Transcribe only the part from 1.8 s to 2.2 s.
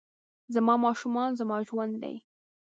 دي